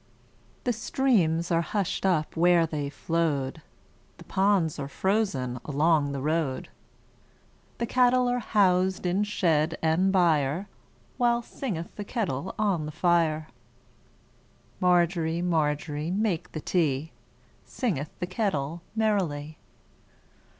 [0.63, 3.61] The streams are hushed up where they flowed,
[4.17, 6.69] The ponds are frozen along the road,
[7.77, 13.49] The cattle are housed in shed and byreWhile singeth the kettle on the fire.
[14.79, 17.11] Margery, Margery, make the tea,
[17.63, 19.59] Singeth the kettle merrily.